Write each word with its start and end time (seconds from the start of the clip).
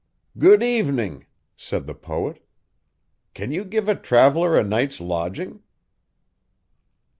'Good 0.39 0.63
evening,' 0.63 1.27
said 1.55 1.85
the 1.85 1.93
poet. 1.93 2.43
'Can 3.35 3.51
you 3.51 3.63
give 3.63 3.87
a 3.87 3.93
traveller 3.95 4.57
a 4.57 4.63
night's 4.63 4.99
lodging? 4.99 5.61